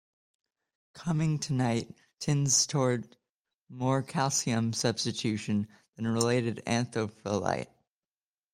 Cummingtonite 0.95 1.93
tends 2.19 2.65
toward 2.65 3.17
more 3.69 4.01
calcium 4.01 4.73
substitution 4.73 5.67
than 5.95 6.07
related 6.07 6.63
anthophyllite. 6.65 7.67